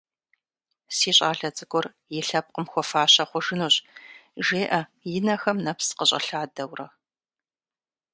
Си 0.95 1.11
щӏалэ 1.17 1.49
цӏыкӏур 1.55 1.85
и 2.17 2.19
лъэпкъым 2.27 2.65
хуэфащэ 2.71 3.23
хъужынущ,– 3.29 3.75
жеӏэ, 4.45 4.81
и 5.15 5.19
нэхэм 5.25 5.57
нэпс 5.65 5.87
къыщӏэлъадэурэ. 5.97 6.87